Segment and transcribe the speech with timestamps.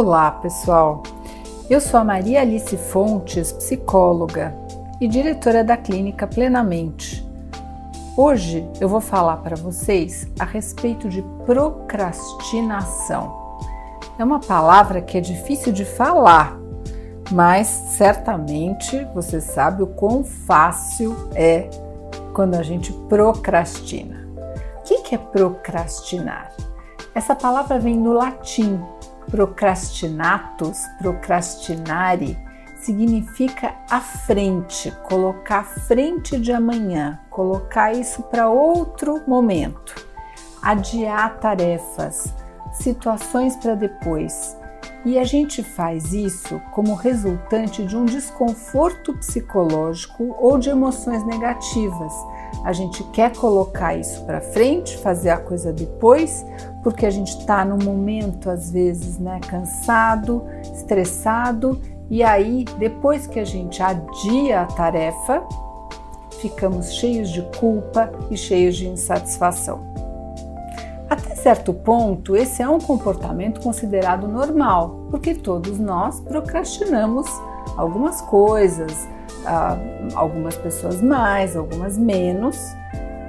[0.00, 1.02] Olá, pessoal.
[1.68, 4.54] Eu sou a Maria Alice Fontes, psicóloga
[5.00, 7.28] e diretora da clínica Plenamente.
[8.16, 13.58] Hoje eu vou falar para vocês a respeito de procrastinação.
[14.16, 16.56] É uma palavra que é difícil de falar,
[17.32, 21.68] mas certamente você sabe o quão fácil é
[22.32, 24.28] quando a gente procrastina.
[24.78, 26.52] O que é procrastinar?
[27.16, 28.80] Essa palavra vem do latim
[29.30, 32.38] Procrastinatus, procrastinare,
[32.80, 39.94] significa à frente, colocar à frente de amanhã, colocar isso para outro momento,
[40.62, 42.32] adiar tarefas,
[42.72, 44.56] situações para depois.
[45.04, 52.12] E a gente faz isso como resultante de um desconforto psicológico ou de emoções negativas.
[52.64, 56.44] A gente quer colocar isso para frente, fazer a coisa depois,
[56.82, 63.38] porque a gente está no momento, às vezes, né, cansado, estressado, e aí, depois que
[63.38, 65.42] a gente adia a tarefa,
[66.40, 69.80] ficamos cheios de culpa e cheios de insatisfação.
[71.08, 77.26] Até certo ponto, esse é um comportamento considerado normal, porque todos nós procrastinamos
[77.76, 79.08] algumas coisas,
[80.14, 82.58] algumas pessoas mais, algumas menos.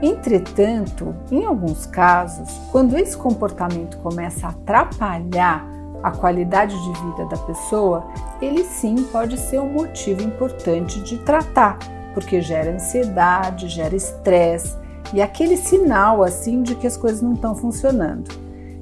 [0.01, 5.65] Entretanto, em alguns casos, quando esse comportamento começa a atrapalhar
[6.01, 8.07] a qualidade de vida da pessoa,
[8.41, 11.77] ele sim pode ser um motivo importante de tratar,
[12.13, 14.77] porque gera ansiedade, gera estresse
[15.13, 18.29] e aquele sinal assim de que as coisas não estão funcionando.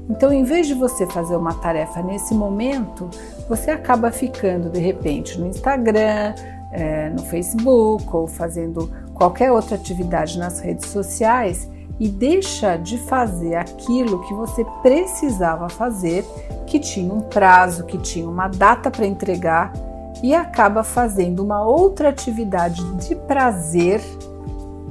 [0.09, 3.09] Então, em vez de você fazer uma tarefa nesse momento,
[3.49, 6.33] você acaba ficando de repente no Instagram,
[6.71, 11.69] é, no Facebook ou fazendo qualquer outra atividade nas redes sociais
[11.99, 16.23] e deixa de fazer aquilo que você precisava fazer,
[16.67, 19.73] que tinha um prazo, que tinha uma data para entregar
[20.21, 24.01] e acaba fazendo uma outra atividade de prazer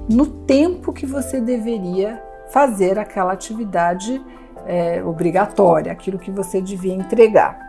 [0.09, 4.21] no tempo que você deveria fazer aquela atividade
[4.67, 7.65] é, obrigatória, aquilo que você devia entregar.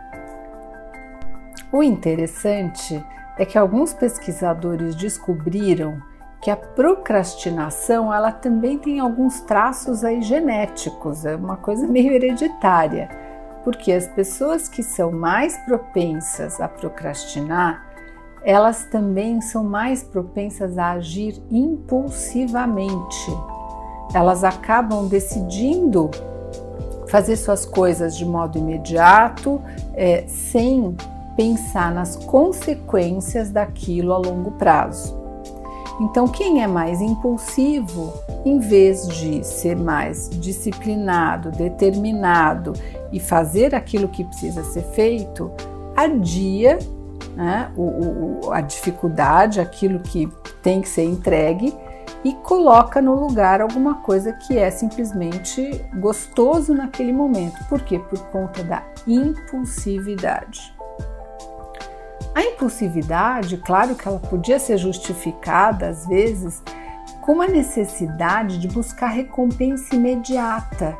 [1.72, 3.04] O interessante
[3.38, 6.02] é que alguns pesquisadores descobriram
[6.40, 13.08] que a procrastinação ela também tem alguns traços aí genéticos, é uma coisa meio hereditária,
[13.64, 17.88] porque as pessoas que são mais propensas a procrastinar
[18.42, 23.30] elas também são mais propensas a agir impulsivamente.
[24.14, 26.10] Elas acabam decidindo
[27.08, 29.60] fazer suas coisas de modo imediato,
[29.94, 30.96] é, sem
[31.38, 35.16] pensar nas consequências daquilo a longo prazo.
[36.00, 38.12] Então, quem é mais impulsivo,
[38.44, 42.72] em vez de ser mais disciplinado, determinado
[43.12, 45.48] e fazer aquilo que precisa ser feito,
[45.96, 46.76] adia
[47.36, 50.28] né, o, o, a dificuldade, aquilo que
[50.60, 51.72] tem que ser entregue
[52.24, 57.64] e coloca no lugar alguma coisa que é simplesmente gostoso naquele momento.
[57.68, 58.00] Por quê?
[58.00, 60.77] Por conta da impulsividade.
[62.38, 66.62] A impulsividade, claro que ela podia ser justificada às vezes
[67.20, 70.96] com uma necessidade de buscar recompensa imediata.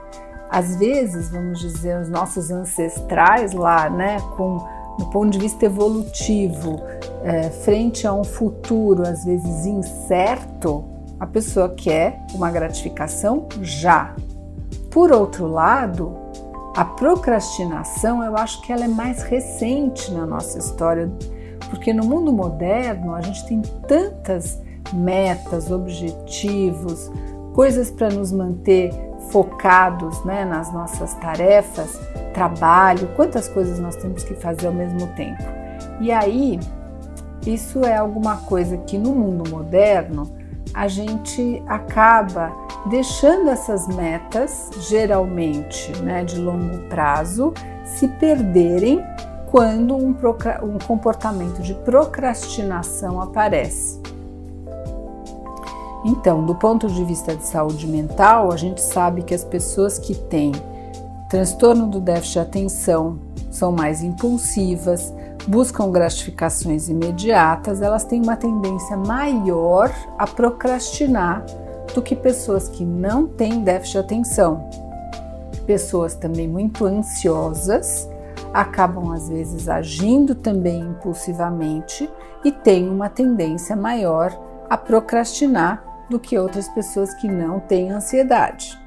[0.50, 4.66] Às vezes, vamos dizer, os nossos ancestrais lá, né, com
[4.98, 6.82] do ponto de vista evolutivo,
[7.22, 10.84] é, frente a um futuro às vezes incerto,
[11.20, 14.12] a pessoa quer uma gratificação já.
[14.90, 16.16] Por outro lado,
[16.78, 21.10] a procrastinação, eu acho que ela é mais recente na nossa história,
[21.70, 27.10] porque no mundo moderno a gente tem tantas metas, objetivos,
[27.52, 28.92] coisas para nos manter
[29.32, 31.98] focados né, nas nossas tarefas,
[32.32, 35.42] trabalho, quantas coisas nós temos que fazer ao mesmo tempo.
[36.00, 36.60] E aí,
[37.44, 40.32] isso é alguma coisa que no mundo moderno
[40.72, 42.52] a gente acaba
[42.86, 47.52] deixando essas metas, geralmente né, de longo prazo,
[47.84, 49.02] se perderem
[49.50, 50.10] quando um,
[50.62, 54.00] um comportamento de procrastinação aparece.
[56.04, 60.14] Então, do ponto de vista de saúde mental, a gente sabe que as pessoas que
[60.14, 60.52] têm
[61.28, 63.18] transtorno do déficit de atenção
[63.50, 65.12] são mais impulsivas,
[65.46, 71.44] buscam gratificações imediatas, elas têm uma tendência maior a procrastinar
[71.98, 74.70] do que pessoas que não têm déficit de atenção.
[75.66, 78.08] Pessoas também muito ansiosas
[78.54, 82.08] acabam às vezes agindo também impulsivamente
[82.44, 84.32] e têm uma tendência maior
[84.70, 88.78] a procrastinar do que outras pessoas que não têm ansiedade.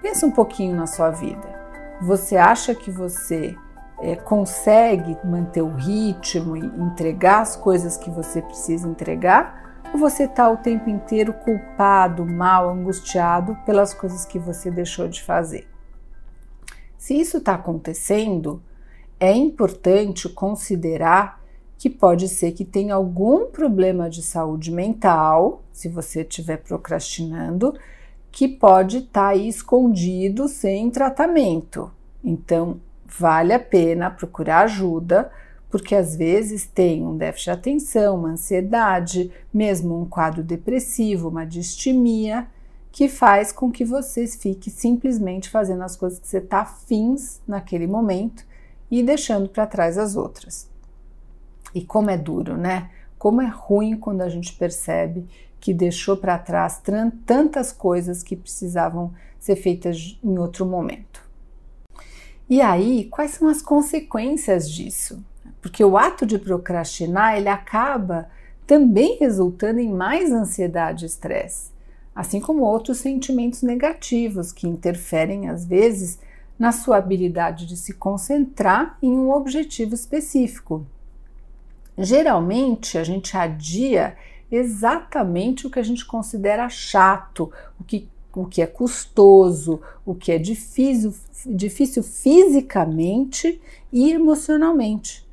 [0.00, 1.58] Pensa um pouquinho na sua vida.
[2.02, 3.56] Você acha que você
[4.00, 9.67] é, consegue manter o ritmo e entregar as coisas que você precisa entregar?
[9.92, 15.22] Ou você está o tempo inteiro culpado, mal, angustiado pelas coisas que você deixou de
[15.22, 15.66] fazer?
[16.96, 18.62] Se isso está acontecendo,
[19.18, 21.40] é importante considerar
[21.78, 27.72] que pode ser que tenha algum problema de saúde mental, se você estiver procrastinando,
[28.30, 31.90] que pode estar tá aí escondido sem tratamento.
[32.22, 35.30] Então, vale a pena procurar ajuda,
[35.70, 41.44] porque às vezes tem um déficit de atenção, uma ansiedade, mesmo um quadro depressivo, uma
[41.44, 42.46] distimia,
[42.90, 47.86] que faz com que você fique simplesmente fazendo as coisas que você está afins naquele
[47.86, 48.44] momento
[48.90, 50.68] e deixando para trás as outras.
[51.74, 52.90] E como é duro, né?
[53.18, 55.26] Como é ruim quando a gente percebe
[55.60, 56.80] que deixou para trás
[57.26, 61.22] tantas coisas que precisavam ser feitas em outro momento.
[62.48, 65.22] E aí, quais são as consequências disso?
[65.60, 68.28] Porque o ato de procrastinar, ele acaba
[68.66, 71.70] também resultando em mais ansiedade e estresse,
[72.14, 76.18] assim como outros sentimentos negativos que interferem às vezes
[76.58, 80.86] na sua habilidade de se concentrar em um objetivo específico.
[81.96, 84.16] Geralmente, a gente adia
[84.50, 90.30] exatamente o que a gente considera chato, o que o que é custoso, o que
[90.30, 91.12] é difícil,
[91.46, 93.60] difícil fisicamente
[93.92, 95.26] e emocionalmente.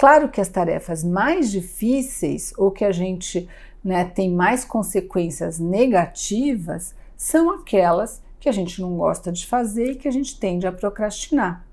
[0.00, 3.46] Claro que as tarefas mais difíceis ou que a gente
[3.84, 9.96] né, tem mais consequências negativas são aquelas que a gente não gosta de fazer e
[9.96, 11.66] que a gente tende a procrastinar.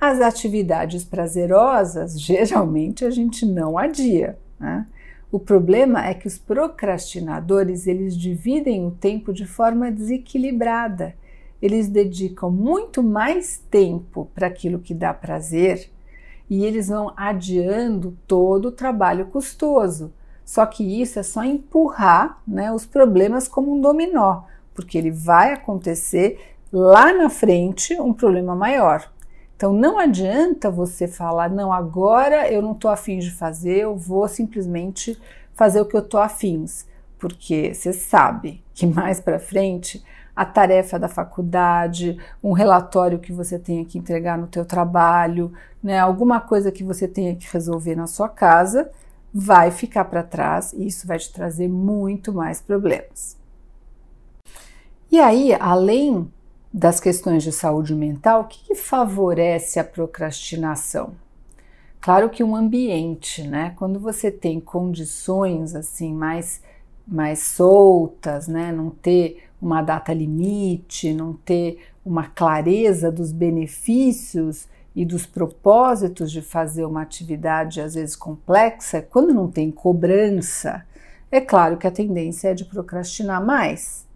[0.00, 4.38] As atividades prazerosas, geralmente a gente não adia.
[4.58, 4.86] Né?
[5.30, 11.14] O problema é que os procrastinadores eles dividem o tempo de forma desequilibrada.
[11.60, 15.90] Eles dedicam muito mais tempo para aquilo que dá prazer
[16.48, 20.12] e eles vão adiando todo o trabalho custoso.
[20.44, 24.42] Só que isso é só empurrar né, os problemas como um dominó,
[24.74, 29.10] porque ele vai acontecer lá na frente um problema maior.
[29.56, 34.26] Então não adianta você falar, não, agora eu não estou afim de fazer, eu vou
[34.28, 35.20] simplesmente
[35.52, 36.86] fazer o que eu estou afins,
[37.18, 40.02] porque você sabe que mais para frente
[40.38, 45.52] a tarefa da faculdade, um relatório que você tenha que entregar no teu trabalho,
[45.82, 48.88] né, alguma coisa que você tenha que resolver na sua casa,
[49.34, 53.36] vai ficar para trás e isso vai te trazer muito mais problemas.
[55.10, 56.32] E aí, além
[56.72, 61.14] das questões de saúde mental, o que, que favorece a procrastinação?
[62.00, 63.74] Claro que um ambiente, né?
[63.76, 66.62] Quando você tem condições assim mais
[67.08, 68.70] mais soltas, né?
[68.70, 76.42] Não ter uma data limite, não ter uma clareza dos benefícios e dos propósitos de
[76.42, 80.84] fazer uma atividade às vezes complexa, quando não tem cobrança,
[81.30, 84.06] é claro que a tendência é de procrastinar mais.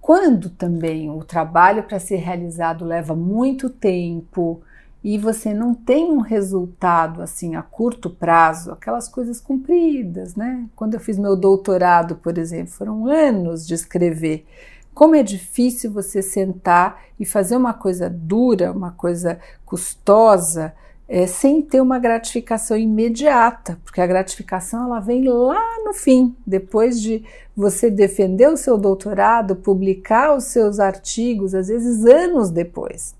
[0.00, 4.62] Quando também o trabalho para ser realizado leva muito tempo
[5.08, 10.66] e você não tem um resultado assim a curto prazo, aquelas coisas compridas, né?
[10.74, 14.44] Quando eu fiz meu doutorado, por exemplo, foram anos de escrever.
[14.92, 20.74] Como é difícil você sentar e fazer uma coisa dura, uma coisa custosa,
[21.08, 27.00] é, sem ter uma gratificação imediata, porque a gratificação ela vem lá no fim, depois
[27.00, 27.24] de
[27.56, 33.14] você defender o seu doutorado, publicar os seus artigos, às vezes anos depois.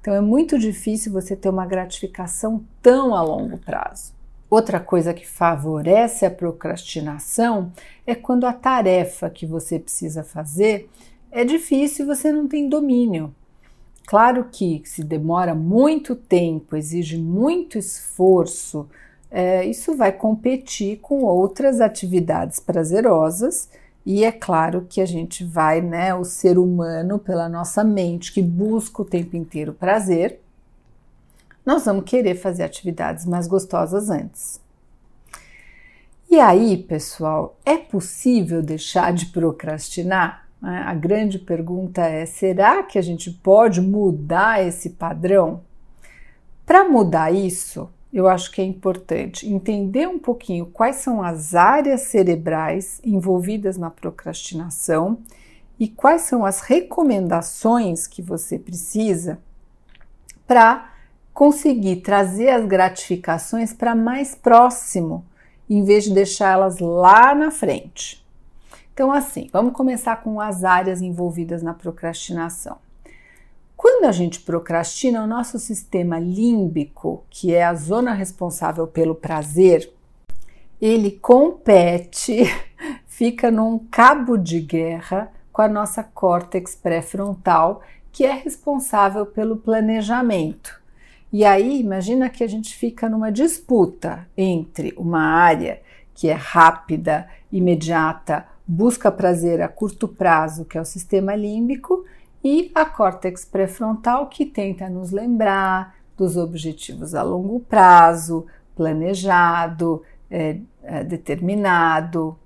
[0.00, 4.12] Então é muito difícil você ter uma gratificação tão a longo prazo.
[4.50, 7.70] Outra coisa que favorece a procrastinação
[8.06, 10.88] é quando a tarefa que você precisa fazer
[11.30, 13.34] é difícil e você não tem domínio.
[14.06, 18.88] Claro que se demora muito tempo, exige muito esforço,
[19.30, 23.68] é, isso vai competir com outras atividades prazerosas
[24.10, 28.40] e é claro que a gente vai, né, o ser humano, pela nossa mente que
[28.40, 30.40] busca o tempo inteiro prazer,
[31.64, 34.62] nós vamos querer fazer atividades mais gostosas antes.
[36.30, 40.48] E aí, pessoal, é possível deixar de procrastinar?
[40.58, 40.84] Né?
[40.86, 45.60] A grande pergunta é: será que a gente pode mudar esse padrão?
[46.64, 52.02] Para mudar isso, eu acho que é importante entender um pouquinho quais são as áreas
[52.02, 55.18] cerebrais envolvidas na procrastinação
[55.78, 59.38] e quais são as recomendações que você precisa
[60.46, 60.92] para
[61.34, 65.24] conseguir trazer as gratificações para mais próximo,
[65.68, 68.26] em vez de deixá-las lá na frente.
[68.92, 72.78] Então, assim, vamos começar com as áreas envolvidas na procrastinação.
[73.78, 79.88] Quando a gente procrastina, o nosso sistema límbico, que é a zona responsável pelo prazer,
[80.80, 82.42] ele compete,
[83.06, 87.80] fica num cabo de guerra com a nossa córtex pré-frontal,
[88.10, 90.82] que é responsável pelo planejamento.
[91.32, 95.80] E aí, imagina que a gente fica numa disputa entre uma área
[96.14, 102.04] que é rápida, imediata, busca prazer a curto prazo, que é o sistema límbico,
[102.42, 110.58] e a córtex pré-frontal, que tenta nos lembrar dos objetivos a longo prazo, planejado, é,
[110.82, 112.38] é, determinado.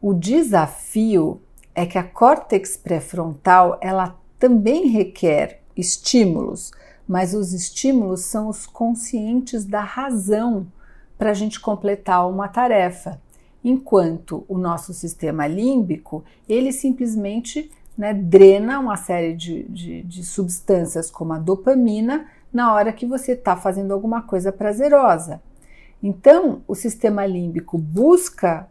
[0.00, 1.40] O desafio
[1.74, 6.70] é que a córtex pré-frontal ela também requer estímulos,
[7.06, 10.66] mas os estímulos são os conscientes da razão
[11.18, 13.20] para a gente completar uma tarefa,
[13.64, 21.10] enquanto o nosso sistema límbico ele simplesmente né, drena uma série de, de, de substâncias
[21.10, 25.40] como a dopamina na hora que você está fazendo alguma coisa prazerosa.
[26.02, 28.68] Então, o sistema límbico busca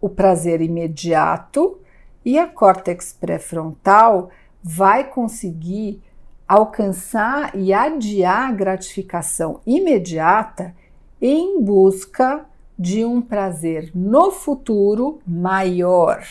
[0.00, 1.78] o prazer imediato
[2.24, 4.30] e a córtex pré-frontal
[4.62, 6.02] vai conseguir
[6.46, 10.74] alcançar e adiar a gratificação imediata
[11.20, 12.44] em busca
[12.78, 16.24] de um prazer no futuro maior.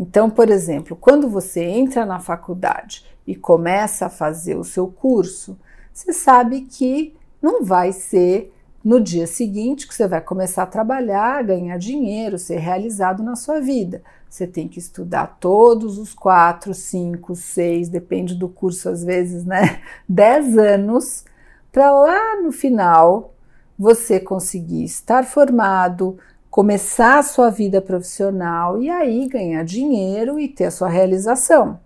[0.00, 5.58] Então, por exemplo, quando você entra na faculdade e começa a fazer o seu curso,
[5.92, 8.50] você sabe que não vai ser
[8.82, 13.60] no dia seguinte que você vai começar a trabalhar, ganhar dinheiro, ser realizado na sua
[13.60, 14.02] vida.
[14.26, 19.82] Você tem que estudar todos os quatro, cinco, seis, depende do curso, às vezes, né?
[20.08, 21.26] Dez anos,
[21.70, 23.34] para lá no final
[23.78, 26.16] você conseguir estar formado,
[26.50, 31.78] começar a sua vida profissional e aí ganhar dinheiro e ter a sua realização.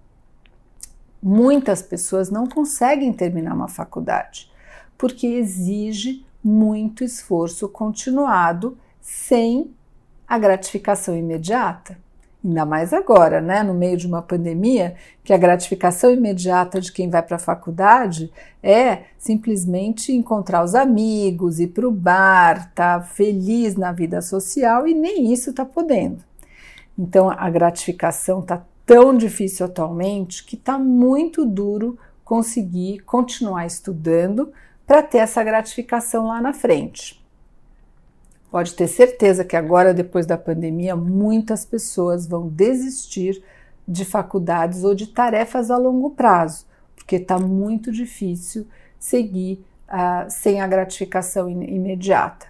[1.22, 4.50] Muitas pessoas não conseguem terminar uma faculdade
[4.96, 9.74] porque exige muito esforço continuado sem
[10.26, 11.98] a gratificação imediata.
[12.44, 17.08] Ainda mais agora, né, no meio de uma pandemia, que a gratificação imediata de quem
[17.08, 18.30] vai para a faculdade
[18.62, 24.86] é simplesmente encontrar os amigos, ir para o bar, estar tá feliz na vida social
[24.86, 26.22] e nem isso está podendo.
[26.98, 34.52] Então a gratificação está tão difícil atualmente que está muito duro conseguir continuar estudando
[34.86, 37.23] para ter essa gratificação lá na frente.
[38.54, 43.42] Pode ter certeza que agora, depois da pandemia, muitas pessoas vão desistir
[43.84, 48.64] de faculdades ou de tarefas a longo prazo, porque está muito difícil
[48.96, 52.46] seguir uh, sem a gratificação imediata.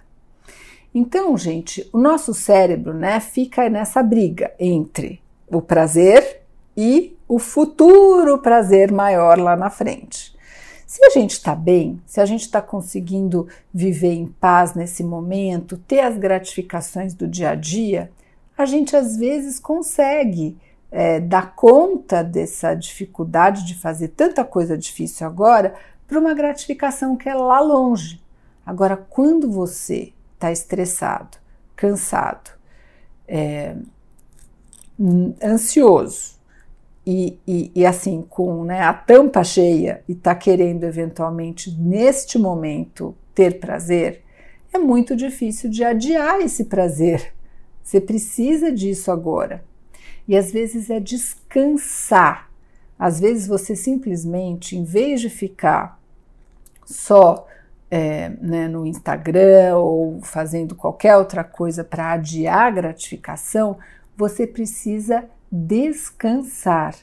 [0.93, 6.43] Então, gente, o nosso cérebro né, fica nessa briga entre o prazer
[6.77, 10.34] e o futuro prazer maior lá na frente.
[10.95, 15.75] Se a gente está bem, se a gente está conseguindo viver em paz nesse momento,
[15.75, 18.09] ter as gratificações do dia a dia,
[18.57, 20.57] a gente às vezes consegue
[20.89, 25.75] é, dar conta dessa dificuldade de fazer tanta coisa difícil agora
[26.07, 28.23] para uma gratificação que é lá longe.
[28.65, 31.37] Agora, quando você está estressado,
[31.75, 32.51] cansado,
[33.27, 33.75] é,
[35.43, 36.39] ansioso,
[37.05, 43.15] e, e, e, assim, com né, a tampa cheia e está querendo eventualmente, neste momento,
[43.33, 44.23] ter prazer,
[44.73, 47.33] é muito difícil de adiar esse prazer.
[47.83, 49.63] Você precisa disso agora.
[50.27, 52.49] E às vezes é descansar.
[52.97, 55.99] Às vezes você simplesmente, em vez de ficar
[56.85, 57.47] só
[57.91, 63.77] é, né, no Instagram ou fazendo qualquer outra coisa para adiar a gratificação,
[64.17, 66.95] você precisa descansar,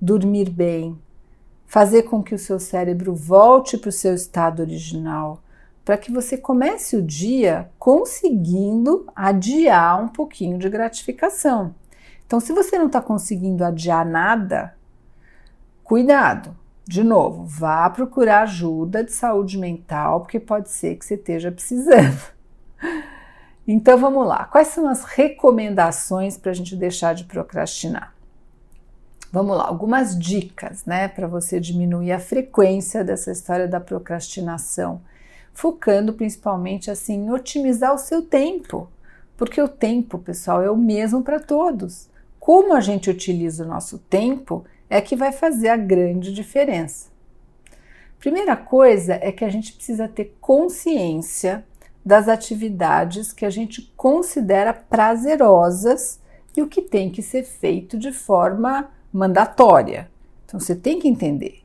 [0.00, 0.98] dormir bem,
[1.66, 5.40] fazer com que o seu cérebro volte para o seu estado original,
[5.84, 11.74] para que você comece o dia conseguindo adiar um pouquinho de gratificação.
[12.26, 14.74] Então, se você não está conseguindo adiar nada,
[15.84, 16.56] cuidado.
[16.86, 22.20] De novo, vá procurar ajuda de saúde mental, porque pode ser que você esteja precisando.
[23.72, 28.12] Então vamos lá, quais são as recomendações para a gente deixar de procrastinar?
[29.30, 35.00] Vamos lá, algumas dicas, né, para você diminuir a frequência dessa história da procrastinação,
[35.52, 38.88] focando principalmente assim em otimizar o seu tempo,
[39.36, 42.10] porque o tempo, pessoal, é o mesmo para todos.
[42.40, 47.08] Como a gente utiliza o nosso tempo é que vai fazer a grande diferença.
[48.18, 51.64] Primeira coisa é que a gente precisa ter consciência
[52.04, 56.18] das atividades que a gente considera prazerosas
[56.56, 60.10] e o que tem que ser feito de forma mandatória.
[60.44, 61.62] Então você tem que entender.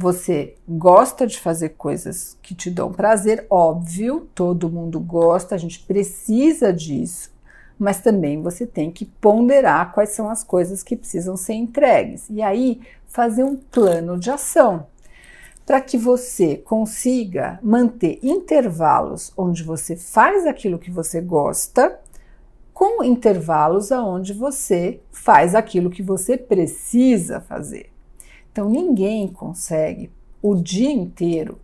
[0.00, 5.80] você gosta de fazer coisas que te dão prazer, óbvio, todo mundo gosta, a gente
[5.80, 7.32] precisa disso,
[7.76, 12.26] mas também você tem que ponderar quais são as coisas que precisam ser entregues.
[12.30, 14.86] E aí, fazer um plano de ação
[15.68, 22.00] para que você consiga manter intervalos onde você faz aquilo que você gosta,
[22.72, 27.90] com intervalos aonde você faz aquilo que você precisa fazer.
[28.50, 30.10] Então ninguém consegue
[30.40, 31.58] o dia inteiro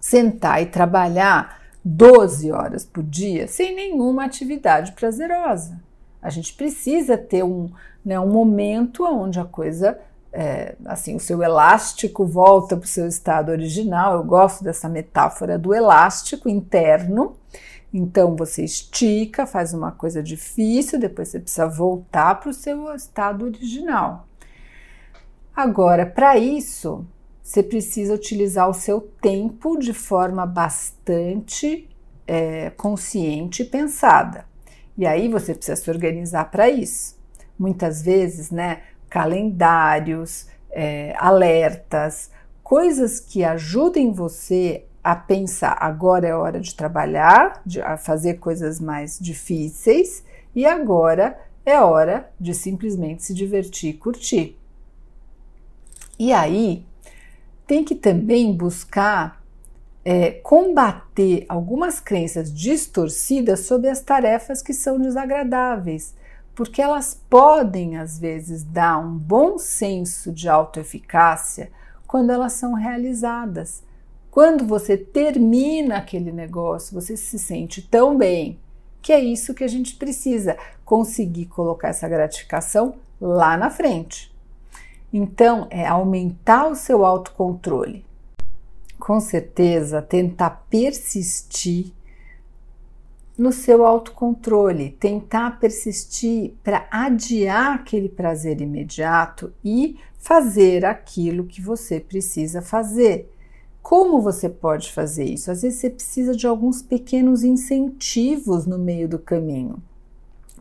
[0.00, 5.80] sentar e trabalhar 12 horas por dia sem nenhuma atividade prazerosa.
[6.20, 7.70] A gente precisa ter um,
[8.04, 10.00] né, um momento onde a coisa
[10.36, 14.16] é, assim, o seu elástico volta para o seu estado original.
[14.16, 17.36] Eu gosto dessa metáfora do elástico interno.
[17.92, 23.44] Então você estica, faz uma coisa difícil, depois você precisa voltar para o seu estado
[23.44, 24.26] original.
[25.54, 27.06] Agora, para isso,
[27.40, 31.88] você precisa utilizar o seu tempo de forma bastante
[32.26, 34.46] é, consciente e pensada.
[34.98, 37.16] E aí você precisa se organizar para isso.
[37.56, 38.82] Muitas vezes, né?
[39.14, 42.32] Calendários, é, alertas,
[42.64, 48.80] coisas que ajudem você a pensar agora é hora de trabalhar, de a fazer coisas
[48.80, 54.58] mais difíceis e agora é hora de simplesmente se divertir e curtir.
[56.18, 56.84] E aí
[57.68, 59.40] tem que também buscar
[60.04, 66.16] é, combater algumas crenças distorcidas sobre as tarefas que são desagradáveis
[66.54, 71.70] porque elas podem às vezes dar um bom senso de autoeficácia
[72.06, 73.82] quando elas são realizadas.
[74.30, 78.58] Quando você termina aquele negócio, você se sente tão bem
[79.00, 84.34] que é isso que a gente precisa, conseguir colocar essa gratificação lá na frente.
[85.12, 88.04] Então, é aumentar o seu autocontrole.
[88.98, 91.92] Com certeza, tentar persistir
[93.36, 101.98] no seu autocontrole, tentar persistir para adiar aquele prazer imediato e fazer aquilo que você
[101.98, 103.30] precisa fazer.
[103.82, 105.50] Como você pode fazer isso?
[105.50, 109.82] Às vezes você precisa de alguns pequenos incentivos no meio do caminho,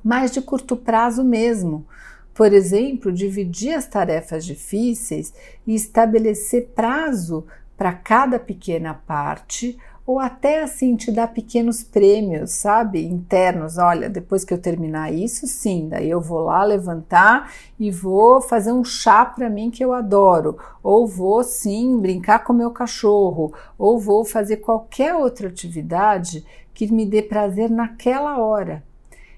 [0.03, 1.85] mas de curto prazo mesmo.
[2.33, 5.31] Por exemplo, dividir as tarefas difíceis
[5.65, 7.45] e estabelecer prazo
[7.77, 13.77] para cada pequena parte ou até assim te dar pequenos prêmios, sabe, internos.
[13.77, 18.73] Olha, depois que eu terminar isso, sim, daí eu vou lá levantar e vou fazer
[18.73, 23.97] um chá para mim que eu adoro, ou vou sim brincar com meu cachorro, ou
[23.97, 28.83] vou fazer qualquer outra atividade que me dê prazer naquela hora.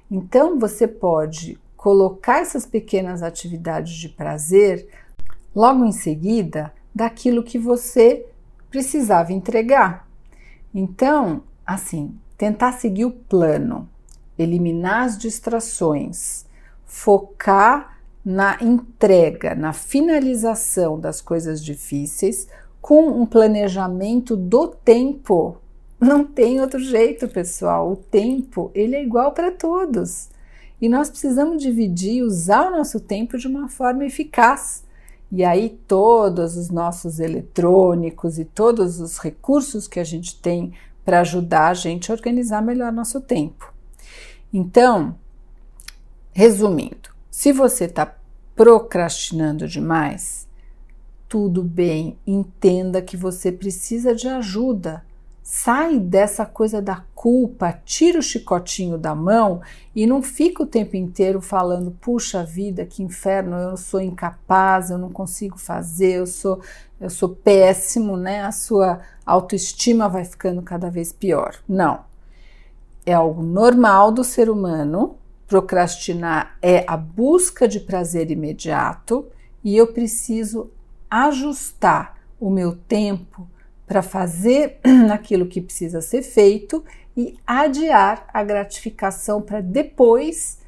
[0.10, 4.88] Então você pode colocar essas pequenas atividades de prazer
[5.56, 8.26] logo em seguida daquilo que você
[8.72, 10.05] precisava entregar.
[10.78, 13.88] Então, assim, tentar seguir o plano,
[14.38, 16.46] eliminar as distrações,
[16.86, 22.50] focar na entrega, na finalização das coisas difíceis
[22.82, 25.58] com um planejamento do tempo.
[25.98, 27.94] Não tem outro jeito, pessoal.
[27.94, 30.30] O tempo, ele é igual para todos.
[30.82, 34.84] E nós precisamos dividir, usar o nosso tempo de uma forma eficaz.
[35.36, 40.72] E aí todos os nossos eletrônicos e todos os recursos que a gente tem
[41.04, 43.74] para ajudar a gente a organizar melhor nosso tempo.
[44.54, 45.14] Então,
[46.32, 48.16] resumindo, se você está
[48.56, 50.48] procrastinando demais,
[51.28, 55.04] tudo bem, entenda que você precisa de ajuda
[55.48, 59.62] Sai dessa coisa da culpa, tira o chicotinho da mão
[59.96, 64.98] e não fica o tempo inteiro falando: puxa vida, que inferno, eu sou incapaz, eu
[64.98, 66.60] não consigo fazer, eu sou,
[67.00, 68.42] eu sou péssimo, né?
[68.42, 71.54] A sua autoestima vai ficando cada vez pior.
[71.70, 72.06] Não.
[73.06, 75.16] É algo normal do ser humano.
[75.46, 79.28] Procrastinar é a busca de prazer imediato
[79.64, 80.72] e eu preciso
[81.08, 83.48] ajustar o meu tempo
[83.88, 84.80] para fazer
[85.12, 86.84] aquilo que precisa ser feito
[87.16, 90.60] e adiar a gratificação para depois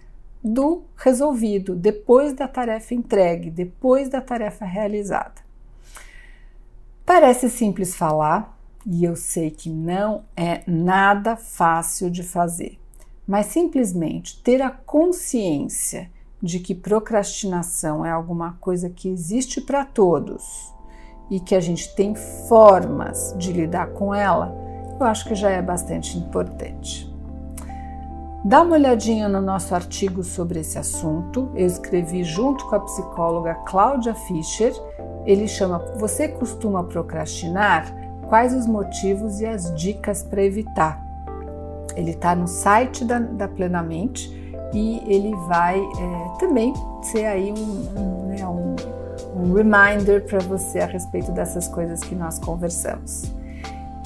[0.43, 5.45] do resolvido, depois da tarefa entregue, depois da tarefa realizada.
[7.05, 12.79] Parece simples falar e eu sei que não é nada fácil de fazer,
[13.27, 16.09] mas simplesmente ter a consciência
[16.41, 20.76] de que procrastinação é alguma coisa que existe para todos
[21.29, 24.55] e que a gente tem formas de lidar com ela,
[24.99, 27.07] eu acho que já é bastante importante.
[28.45, 31.51] Dá uma olhadinha no nosso artigo sobre esse assunto.
[31.53, 34.73] Eu escrevi junto com a psicóloga Cláudia Fischer.
[35.25, 37.93] Ele chama Você costuma procrastinar?
[38.29, 41.05] Quais os motivos e as dicas para evitar?
[41.95, 44.31] Ele está no site da, da, Plenamente
[44.73, 48.75] e ele vai é, também ser aí um, um, né, um,
[49.37, 53.31] um reminder para você a respeito dessas coisas que nós conversamos.